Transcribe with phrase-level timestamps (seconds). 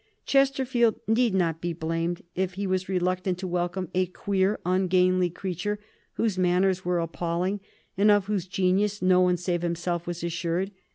[0.25, 5.77] Chesterfield need not be blamed if he was reluctant to welcome a queer ungainly creature
[6.13, 7.59] whose manners were appalling,
[7.99, 10.71] and of whose genius no one save himself was assured.